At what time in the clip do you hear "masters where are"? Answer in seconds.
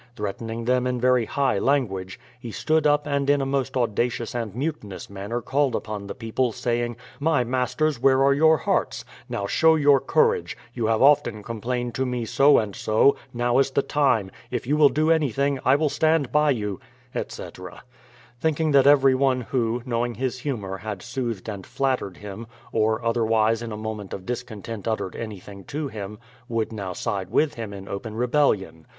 7.43-8.33